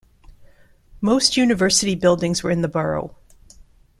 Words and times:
Most 0.99 1.37
university 1.37 1.93
buildings 1.93 2.41
were 2.41 2.49
in 2.49 2.63
the 2.63 2.67
borough. 2.67 3.15